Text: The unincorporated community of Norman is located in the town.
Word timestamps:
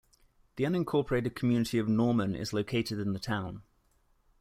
The 0.55 0.63
unincorporated 0.63 1.35
community 1.35 1.77
of 1.77 1.87
Norman 1.87 2.33
is 2.33 2.53
located 2.53 2.97
in 2.97 3.13
the 3.13 3.19
town. 3.19 3.61